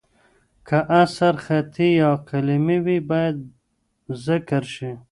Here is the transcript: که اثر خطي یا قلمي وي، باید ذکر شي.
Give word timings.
که 0.67 0.77
اثر 1.01 1.33
خطي 1.45 1.87
یا 2.01 2.11
قلمي 2.29 2.77
وي، 2.85 2.97
باید 3.09 3.37
ذکر 4.25 4.63
شي. 4.73 4.91